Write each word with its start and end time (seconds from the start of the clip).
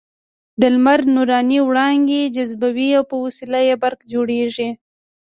د 0.59 0.61
لمر 0.73 0.99
نوراني 1.15 1.59
وړانګې 1.63 2.21
جذبوي 2.35 2.89
او 2.97 3.03
په 3.11 3.15
وسیله 3.25 3.59
یې 3.67 3.75
برق 3.83 3.99
جوړېږي. 4.11 4.69